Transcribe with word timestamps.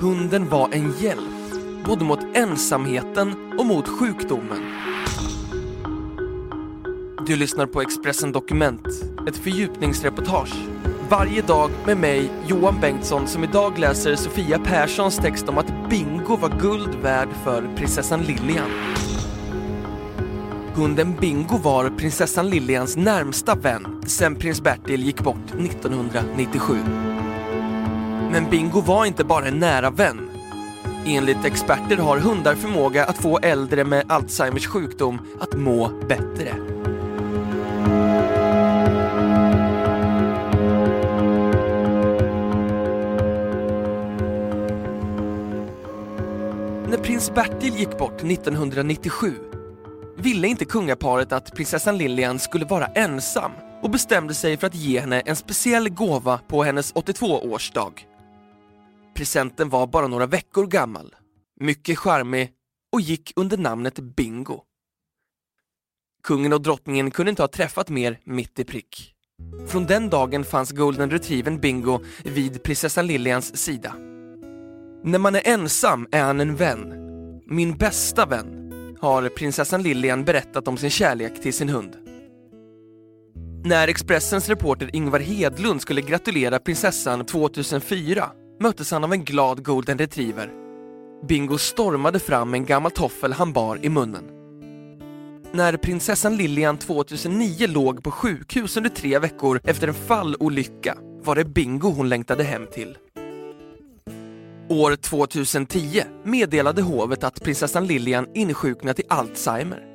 Hunden 0.00 0.48
var 0.48 0.68
en 0.72 0.92
hjälp, 0.92 1.54
både 1.84 2.04
mot 2.04 2.18
ensamheten 2.34 3.34
och 3.58 3.66
mot 3.66 3.88
sjukdomen. 3.88 4.62
Du 7.26 7.36
lyssnar 7.36 7.66
på 7.66 7.82
Expressen 7.82 8.32
Dokument, 8.32 8.86
ett 9.28 9.36
fördjupningsreportage. 9.36 10.54
Varje 11.08 11.42
dag 11.42 11.70
med 11.86 11.96
mig, 11.96 12.30
Johan 12.46 12.80
Bengtsson, 12.80 13.26
som 13.26 13.44
idag 13.44 13.78
läser 13.78 14.16
Sofia 14.16 14.58
Perssons 14.58 15.16
text 15.16 15.48
om 15.48 15.58
att 15.58 15.90
Bingo 15.90 16.36
var 16.36 16.60
guld 16.60 16.94
värd 17.02 17.28
för 17.44 17.76
prinsessan 17.76 18.22
Lilian. 18.22 18.70
Hunden 20.74 21.16
Bingo 21.20 21.56
var 21.56 21.90
prinsessan 21.90 22.50
Lilians 22.50 22.96
närmsta 22.96 23.54
vän 23.54 24.02
sen 24.06 24.34
prins 24.34 24.62
Bertil 24.62 25.04
gick 25.04 25.20
bort 25.20 25.50
1997. 25.58 27.09
Men 28.32 28.50
Bingo 28.50 28.80
var 28.80 29.06
inte 29.06 29.24
bara 29.24 29.46
en 29.46 29.58
nära 29.58 29.90
vän. 29.90 30.30
Enligt 31.06 31.44
experter 31.44 31.96
har 31.96 32.18
hundar 32.18 32.54
förmåga 32.54 33.04
att 33.04 33.18
få 33.18 33.38
äldre 33.38 33.84
med 33.84 34.12
Alzheimers 34.12 34.66
sjukdom 34.66 35.18
att 35.40 35.54
må 35.54 35.88
bättre. 36.08 36.54
När 46.88 46.98
prins 47.02 47.34
Bertil 47.34 47.76
gick 47.76 47.98
bort 47.98 48.22
1997 48.22 49.34
ville 50.16 50.48
inte 50.48 50.64
kungaparet 50.64 51.32
att 51.32 51.54
prinsessan 51.54 51.98
Lilian 51.98 52.38
skulle 52.38 52.64
vara 52.64 52.86
ensam 52.86 53.50
och 53.82 53.90
bestämde 53.90 54.34
sig 54.34 54.56
för 54.56 54.66
att 54.66 54.74
ge 54.74 55.00
henne 55.00 55.20
en 55.20 55.36
speciell 55.36 55.88
gåva 55.88 56.40
på 56.48 56.62
hennes 56.62 56.94
82-årsdag. 56.94 58.09
Presenten 59.14 59.68
var 59.68 59.86
bara 59.86 60.06
några 60.06 60.26
veckor 60.26 60.66
gammal, 60.66 61.14
mycket 61.60 61.98
charmig 61.98 62.52
och 62.92 63.00
gick 63.00 63.32
under 63.36 63.56
namnet 63.56 63.98
Bingo. 63.98 64.62
Kungen 66.22 66.52
och 66.52 66.62
drottningen 66.62 67.10
kunde 67.10 67.30
inte 67.30 67.42
ha 67.42 67.48
träffat 67.48 67.88
mer 67.88 68.20
mitt 68.24 68.58
i 68.58 68.64
prick. 68.64 69.14
Från 69.68 69.86
den 69.86 70.10
dagen 70.10 70.44
fanns 70.44 70.70
golden 70.70 71.10
retrievern 71.10 71.60
Bingo 71.60 72.00
vid 72.24 72.62
prinsessan 72.62 73.06
Lilians 73.06 73.56
sida. 73.56 73.94
När 75.04 75.18
man 75.18 75.34
är 75.34 75.48
ensam 75.48 76.08
är 76.12 76.22
han 76.22 76.40
en 76.40 76.56
vän. 76.56 76.94
Min 77.46 77.76
bästa 77.76 78.26
vän, 78.26 78.60
har 79.00 79.28
prinsessan 79.28 79.82
Lilian 79.82 80.24
berättat 80.24 80.68
om 80.68 80.76
sin 80.76 80.90
kärlek 80.90 81.42
till 81.42 81.54
sin 81.54 81.68
hund. 81.68 81.96
När 83.64 83.88
Expressens 83.88 84.48
reporter 84.48 84.96
Ingvar 84.96 85.20
Hedlund 85.20 85.80
skulle 85.80 86.00
gratulera 86.00 86.58
prinsessan 86.58 87.26
2004 87.26 88.30
möttes 88.60 88.90
han 88.90 89.04
av 89.04 89.12
en 89.12 89.24
glad 89.24 89.64
golden 89.64 89.98
retriever. 89.98 90.50
Bingo 91.28 91.58
stormade 91.58 92.18
fram 92.18 92.50
med 92.50 92.58
en 92.58 92.66
gammal 92.66 92.90
toffel 92.90 93.32
han 93.32 93.52
bar 93.52 93.78
i 93.82 93.88
munnen. 93.88 94.24
När 95.52 95.76
prinsessan 95.76 96.36
Lilian 96.36 96.78
2009 96.78 97.66
låg 97.66 98.02
på 98.02 98.10
sjukhus 98.10 98.76
under 98.76 98.90
tre 98.90 99.18
veckor 99.18 99.60
efter 99.64 99.88
en 99.88 99.94
fallolycka 99.94 100.98
var 101.24 101.34
det 101.34 101.44
Bingo 101.44 101.90
hon 101.90 102.08
längtade 102.08 102.44
hem 102.44 102.66
till. 102.72 102.98
År 104.68 104.96
2010 104.96 106.02
meddelade 106.24 106.82
hovet 106.82 107.24
att 107.24 107.42
prinsessan 107.42 107.86
Lilian 107.86 108.26
insjuknat 108.34 108.98
i 108.98 109.02
Alzheimer. 109.08 109.86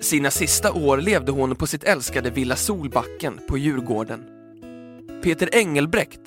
Sina 0.00 0.30
sista 0.30 0.72
år 0.72 0.98
levde 0.98 1.32
hon 1.32 1.56
på 1.56 1.66
sitt 1.66 1.84
älskade 1.84 2.30
Villa 2.30 2.56
Solbacken 2.56 3.40
på 3.48 3.58
Djurgården. 3.58 4.24
Peter 5.22 5.48
Engelbrekt, 5.52 6.20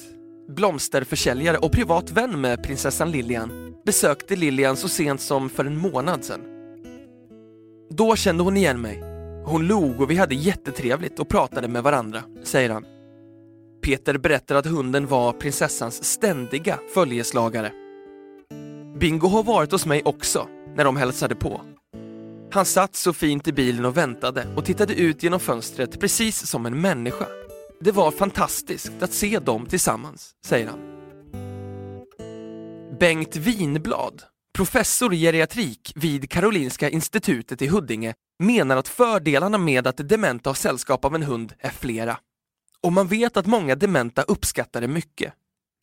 blomsterförsäljare 0.55 1.57
och 1.57 1.71
privat 1.71 2.11
vän 2.11 2.41
med 2.41 2.63
prinsessan 2.63 3.11
Lilian, 3.11 3.73
besökte 3.85 4.35
Lilian 4.35 4.77
så 4.77 4.87
sent 4.87 5.21
som 5.21 5.49
för 5.49 5.65
en 5.65 5.77
månad 5.77 6.23
sedan. 6.23 6.41
Då 7.89 8.15
kände 8.15 8.43
hon 8.43 8.57
igen 8.57 8.81
mig. 8.81 9.03
Hon 9.45 9.67
log 9.67 10.01
och 10.01 10.11
vi 10.11 10.15
hade 10.15 10.35
jättetrevligt 10.35 11.19
och 11.19 11.29
pratade 11.29 11.67
med 11.67 11.83
varandra, 11.83 12.23
säger 12.43 12.69
han. 12.69 12.85
Peter 13.81 14.17
berättar 14.17 14.55
att 14.55 14.65
hunden 14.65 15.07
var 15.07 15.33
prinsessans 15.33 16.03
ständiga 16.03 16.79
följeslagare. 16.93 17.71
Bingo 18.99 19.27
har 19.27 19.43
varit 19.43 19.71
hos 19.71 19.85
mig 19.85 20.01
också, 20.05 20.47
när 20.75 20.83
de 20.83 20.97
hälsade 20.97 21.35
på. 21.35 21.61
Han 22.53 22.65
satt 22.65 22.95
så 22.95 23.13
fint 23.13 23.47
i 23.47 23.51
bilen 23.53 23.85
och 23.85 23.97
väntade 23.97 24.47
och 24.55 24.65
tittade 24.65 24.93
ut 24.95 25.23
genom 25.23 25.39
fönstret 25.39 25.99
precis 25.99 26.47
som 26.47 26.65
en 26.65 26.81
människa. 26.81 27.25
Det 27.83 27.91
var 27.91 28.11
fantastiskt 28.11 29.01
att 29.01 29.13
se 29.13 29.39
dem 29.39 29.65
tillsammans, 29.65 30.35
säger 30.45 30.67
han. 30.67 30.79
Bengt 32.99 33.35
Winblad, 33.35 34.23
professor 34.53 35.13
i 35.13 35.21
geriatrik 35.21 35.93
vid 35.95 36.29
Karolinska 36.29 36.89
institutet 36.89 37.61
i 37.61 37.67
Huddinge, 37.67 38.13
menar 38.39 38.77
att 38.77 38.87
fördelarna 38.87 39.57
med 39.57 39.87
att 39.87 40.09
dementa 40.09 40.49
har 40.49 40.55
sällskap 40.55 41.05
av 41.05 41.15
en 41.15 41.23
hund 41.23 41.53
är 41.59 41.69
flera. 41.69 42.17
Och 42.83 42.93
man 42.93 43.07
vet 43.07 43.37
att 43.37 43.45
många 43.45 43.75
dementa 43.75 44.21
uppskattar 44.21 44.81
det 44.81 44.87
mycket. 44.87 45.33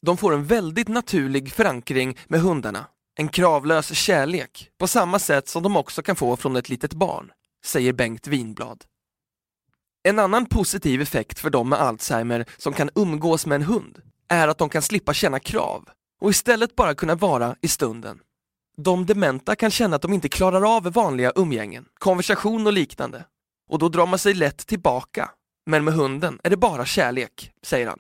De 0.07 0.17
får 0.17 0.35
en 0.35 0.45
väldigt 0.45 0.89
naturlig 0.89 1.53
förankring 1.53 2.19
med 2.29 2.41
hundarna, 2.41 2.87
en 3.19 3.29
kravlös 3.29 3.95
kärlek, 3.95 4.71
på 4.79 4.87
samma 4.87 5.19
sätt 5.19 5.49
som 5.49 5.63
de 5.63 5.77
också 5.77 6.03
kan 6.03 6.17
få 6.17 6.37
från 6.37 6.57
ett 6.57 6.69
litet 6.69 6.95
barn, 6.95 7.31
säger 7.65 7.93
Bengt 7.93 8.27
Winblad. 8.27 8.85
En 10.03 10.19
annan 10.19 10.47
positiv 10.47 11.01
effekt 11.01 11.39
för 11.39 11.51
de 11.51 11.69
med 11.69 11.81
Alzheimer 11.81 12.45
som 12.57 12.73
kan 12.73 12.91
umgås 12.95 13.47
med 13.47 13.57
en 13.57 13.63
hund 13.63 14.03
är 14.29 14.49
att 14.49 14.59
de 14.59 14.69
kan 14.69 14.83
slippa 14.83 15.15
känna 15.15 15.41
krav 15.41 15.89
och 16.21 16.31
istället 16.31 16.77
bara 16.77 16.95
kunna 16.95 17.15
vara 17.15 17.57
i 17.61 17.69
stunden. 17.69 18.21
De 18.77 19.07
dementa 19.07 19.57
kan 19.57 19.71
känna 19.71 19.97
att 19.97 20.03
de 20.03 20.13
inte 20.13 20.29
klarar 20.29 20.77
av 20.77 20.83
vanliga 20.93 21.33
umgängen, 21.37 21.85
konversation 21.99 22.67
och 22.67 22.73
liknande. 22.73 23.25
Och 23.69 23.79
då 23.79 23.89
drar 23.89 24.07
man 24.07 24.19
sig 24.19 24.35
lätt 24.35 24.67
tillbaka. 24.67 25.31
Men 25.67 25.85
med 25.85 25.95
hunden 25.95 26.41
är 26.45 26.51
det 26.51 26.57
bara 26.57 26.87
kärlek, 26.87 27.53
säger 27.63 27.87
han. 27.87 27.99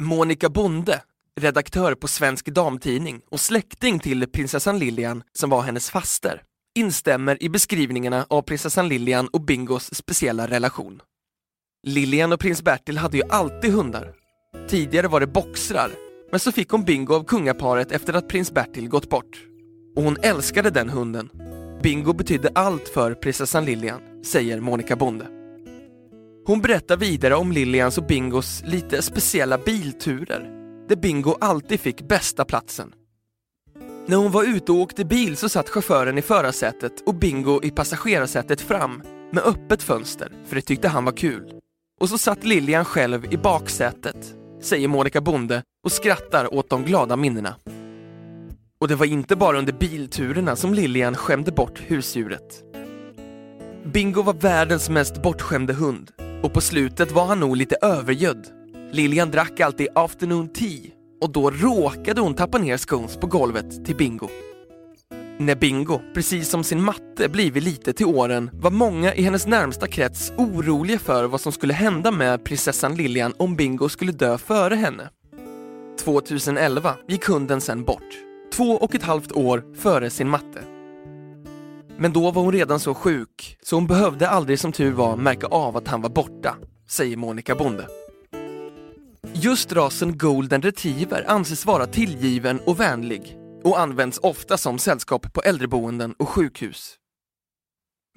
Monica 0.00 0.48
Bonde, 0.48 1.02
redaktör 1.40 1.94
på 1.94 2.08
Svensk 2.08 2.46
Damtidning 2.46 3.22
och 3.30 3.40
släkting 3.40 3.98
till 3.98 4.28
prinsessan 4.28 4.78
Lilian 4.78 5.22
som 5.32 5.50
var 5.50 5.62
hennes 5.62 5.90
faster, 5.90 6.42
instämmer 6.74 7.42
i 7.42 7.48
beskrivningarna 7.48 8.26
av 8.30 8.42
prinsessan 8.42 8.88
Lilian 8.88 9.28
och 9.28 9.40
Bingos 9.40 9.94
speciella 9.94 10.46
relation. 10.46 11.02
Lilian 11.86 12.32
och 12.32 12.40
prins 12.40 12.62
Bertil 12.62 12.98
hade 12.98 13.16
ju 13.16 13.22
alltid 13.28 13.72
hundar. 13.72 14.14
Tidigare 14.68 15.08
var 15.08 15.20
det 15.20 15.26
boxrar, 15.26 15.90
men 16.30 16.40
så 16.40 16.52
fick 16.52 16.68
hon 16.68 16.84
Bingo 16.84 17.14
av 17.14 17.24
kungaparet 17.24 17.92
efter 17.92 18.14
att 18.14 18.28
prins 18.28 18.52
Bertil 18.52 18.88
gått 18.88 19.10
bort. 19.10 19.44
Och 19.96 20.02
hon 20.02 20.16
älskade 20.22 20.70
den 20.70 20.88
hunden. 20.88 21.30
Bingo 21.82 22.12
betydde 22.12 22.50
allt 22.54 22.88
för 22.88 23.14
prinsessan 23.14 23.64
Lilian, 23.64 24.00
säger 24.24 24.60
Monica 24.60 24.96
Bonde. 24.96 25.26
Hon 26.46 26.60
berättar 26.60 26.96
vidare 26.96 27.34
om 27.34 27.52
Lilians 27.52 27.98
och 27.98 28.06
Bingos 28.06 28.62
lite 28.64 29.02
speciella 29.02 29.58
bilturer, 29.58 30.50
där 30.88 30.96
Bingo 30.96 31.36
alltid 31.40 31.80
fick 31.80 32.08
bästa 32.08 32.44
platsen. 32.44 32.92
När 34.06 34.16
hon 34.16 34.30
var 34.30 34.44
ute 34.44 34.72
och 34.72 34.78
åkte 34.78 35.04
bil 35.04 35.36
så 35.36 35.48
satt 35.48 35.68
chauffören 35.68 36.18
i 36.18 36.22
förarsätet 36.22 36.92
och 37.06 37.14
Bingo 37.14 37.60
i 37.62 37.70
passagerarsätet 37.70 38.60
fram 38.60 39.02
med 39.30 39.42
öppet 39.44 39.82
fönster, 39.82 40.32
för 40.46 40.56
det 40.56 40.62
tyckte 40.62 40.88
han 40.88 41.04
var 41.04 41.12
kul. 41.12 41.52
Och 42.00 42.08
så 42.08 42.18
satt 42.18 42.44
Lilian 42.44 42.84
själv 42.84 43.32
i 43.32 43.36
baksätet, 43.36 44.34
säger 44.62 44.88
Monica 44.88 45.20
Bonde 45.20 45.62
och 45.84 45.92
skrattar 45.92 46.54
åt 46.54 46.70
de 46.70 46.84
glada 46.84 47.16
minnena. 47.16 47.56
Och 48.80 48.88
det 48.88 48.94
var 48.94 49.06
inte 49.06 49.36
bara 49.36 49.58
under 49.58 49.72
bilturerna 49.72 50.56
som 50.56 50.74
Lilian 50.74 51.14
skämde 51.14 51.52
bort 51.52 51.82
husdjuret. 51.86 52.62
Bingo 53.84 54.22
var 54.22 54.34
världens 54.34 54.90
mest 54.90 55.22
bortskämde 55.22 55.72
hund 55.72 56.10
och 56.42 56.52
på 56.52 56.60
slutet 56.60 57.12
var 57.12 57.26
han 57.26 57.40
nog 57.40 57.56
lite 57.56 57.76
övergödd. 57.82 58.46
Lilian 58.92 59.30
drack 59.30 59.60
alltid 59.60 59.88
afternoon 59.94 60.48
tea 60.48 61.01
och 61.22 61.30
då 61.30 61.50
råkade 61.50 62.20
hon 62.20 62.34
tappa 62.34 62.58
ner 62.58 62.76
scones 62.76 63.16
på 63.16 63.26
golvet 63.26 63.84
till 63.84 63.96
Bingo. 63.96 64.28
När 65.38 65.54
Bingo, 65.54 66.00
precis 66.14 66.48
som 66.48 66.64
sin 66.64 66.82
matte, 66.82 67.28
blivit 67.28 67.62
lite 67.62 67.92
till 67.92 68.06
åren 68.06 68.50
var 68.52 68.70
många 68.70 69.14
i 69.14 69.22
hennes 69.22 69.46
närmsta 69.46 69.86
krets 69.86 70.32
oroliga 70.36 70.98
för 70.98 71.24
vad 71.24 71.40
som 71.40 71.52
skulle 71.52 71.74
hända 71.74 72.10
med 72.10 72.44
prinsessan 72.44 72.96
Lilian 72.96 73.34
om 73.36 73.56
Bingo 73.56 73.88
skulle 73.88 74.12
dö 74.12 74.38
före 74.38 74.74
henne. 74.74 75.08
2011 76.04 76.94
gick 77.08 77.24
hunden 77.24 77.60
sen 77.60 77.84
bort. 77.84 78.18
Två 78.52 78.64
och 78.64 78.94
ett 78.94 79.02
halvt 79.02 79.32
år 79.32 79.64
före 79.76 80.10
sin 80.10 80.28
matte. 80.28 80.62
Men 81.98 82.12
då 82.12 82.30
var 82.30 82.42
hon 82.42 82.52
redan 82.52 82.80
så 82.80 82.94
sjuk 82.94 83.58
så 83.62 83.76
hon 83.76 83.86
behövde 83.86 84.28
aldrig 84.28 84.58
som 84.58 84.72
tur 84.72 84.92
var 84.92 85.16
märka 85.16 85.46
av 85.46 85.76
att 85.76 85.88
han 85.88 86.02
var 86.02 86.10
borta, 86.10 86.56
säger 86.88 87.16
Monica 87.16 87.54
Bonde. 87.54 88.01
Just 89.44 89.72
rasen 89.72 90.18
golden 90.18 90.62
retriever 90.62 91.24
anses 91.30 91.66
vara 91.66 91.86
tillgiven 91.86 92.60
och 92.60 92.80
vänlig 92.80 93.36
och 93.64 93.80
används 93.80 94.18
ofta 94.22 94.56
som 94.56 94.78
sällskap 94.78 95.32
på 95.32 95.42
äldreboenden 95.42 96.14
och 96.18 96.28
sjukhus. 96.28 96.96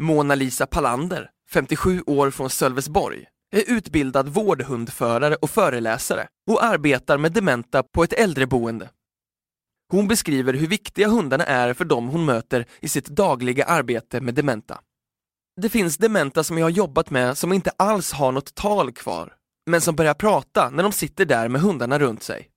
Mona 0.01 0.35
Lisa 0.35 0.65
Palander, 0.65 1.29
57 1.51 2.03
år 2.05 2.31
från 2.31 2.49
Sölvesborg, 2.49 3.25
är 3.55 3.63
utbildad 3.71 4.29
vårdhundförare 4.29 5.35
och 5.35 5.49
föreläsare 5.49 6.27
och 6.51 6.63
arbetar 6.63 7.17
med 7.17 7.31
dementa 7.33 7.83
på 7.83 8.03
ett 8.03 8.13
äldreboende. 8.13 8.89
Hon 9.91 10.07
beskriver 10.07 10.53
hur 10.53 10.67
viktiga 10.67 11.07
hundarna 11.07 11.43
är 11.43 11.73
för 11.73 11.85
dem 11.85 12.07
hon 12.07 12.25
möter 12.25 12.65
i 12.79 12.87
sitt 12.87 13.07
dagliga 13.07 13.65
arbete 13.65 14.21
med 14.21 14.33
dementa. 14.33 14.79
Det 15.61 15.69
finns 15.69 15.97
dementa 15.97 16.43
som 16.43 16.57
jag 16.57 16.65
har 16.65 16.71
jobbat 16.71 17.09
med 17.09 17.37
som 17.37 17.53
inte 17.53 17.71
alls 17.77 18.11
har 18.11 18.31
något 18.31 18.55
tal 18.55 18.91
kvar, 18.91 19.33
men 19.65 19.81
som 19.81 19.95
börjar 19.95 20.13
prata 20.13 20.69
när 20.69 20.83
de 20.83 20.91
sitter 20.91 21.25
där 21.25 21.49
med 21.49 21.61
hundarna 21.61 21.99
runt 21.99 22.23
sig. 22.23 22.49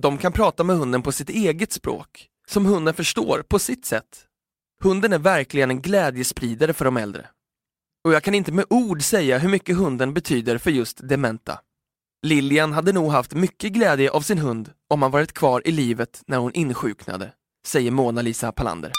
De 0.00 0.18
kan 0.18 0.32
prata 0.32 0.64
med 0.64 0.76
hunden 0.76 1.02
på 1.02 1.12
sitt 1.12 1.30
eget 1.30 1.72
språk, 1.72 2.26
som 2.48 2.66
hunden 2.66 2.94
förstår 2.94 3.44
på 3.48 3.58
sitt 3.58 3.84
sätt. 3.86 4.24
Hunden 4.82 5.12
är 5.12 5.18
verkligen 5.18 5.70
en 5.70 5.82
glädjespridare 5.82 6.72
för 6.72 6.84
de 6.84 6.96
äldre. 6.96 7.28
Och 8.04 8.12
jag 8.12 8.22
kan 8.22 8.34
inte 8.34 8.52
med 8.52 8.64
ord 8.70 9.02
säga 9.02 9.38
hur 9.38 9.48
mycket 9.48 9.76
hunden 9.76 10.14
betyder 10.14 10.58
för 10.58 10.70
just 10.70 11.08
dementa. 11.08 11.60
Lilian 12.26 12.72
hade 12.72 12.92
nog 12.92 13.10
haft 13.10 13.34
mycket 13.34 13.72
glädje 13.72 14.10
av 14.10 14.20
sin 14.20 14.38
hund 14.38 14.70
om 14.90 15.02
han 15.02 15.10
varit 15.10 15.32
kvar 15.32 15.62
i 15.64 15.70
livet 15.70 16.22
när 16.26 16.36
hon 16.36 16.52
insjuknade, 16.52 17.32
säger 17.66 17.90
Mona-Lisa 17.90 18.52
Palander. 18.52 18.92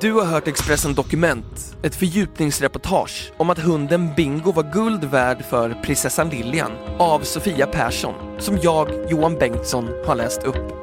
Du 0.00 0.12
har 0.12 0.24
hört 0.24 0.48
Expressen 0.48 0.94
Dokument, 0.94 1.71
ett 1.82 1.94
fördjupningsreportage 1.94 3.32
om 3.36 3.50
att 3.50 3.58
hunden 3.58 4.14
Bingo 4.16 4.52
var 4.52 4.72
guld 4.72 5.04
värd 5.04 5.44
för 5.44 5.74
prinsessan 5.82 6.28
Lilian 6.28 6.72
av 6.98 7.20
Sofia 7.20 7.66
Persson, 7.66 8.14
som 8.38 8.58
jag, 8.62 8.88
Johan 9.10 9.34
Bengtsson, 9.34 9.88
har 10.06 10.14
läst 10.14 10.42
upp. 10.42 10.82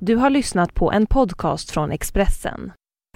Du 0.00 0.16
har 0.16 0.30
lyssnat 0.30 0.74
på 0.74 0.92
en 0.92 1.06
podcast 1.06 1.70
från 1.70 1.90
Expressen. 1.90 2.72